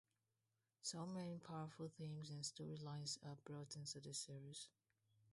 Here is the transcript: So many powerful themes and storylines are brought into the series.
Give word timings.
So 0.81 1.05
many 1.05 1.37
powerful 1.37 1.87
themes 1.89 2.31
and 2.31 2.41
storylines 2.43 3.19
are 3.23 3.37
brought 3.45 3.75
into 3.75 3.99
the 3.99 4.15
series. 4.15 4.67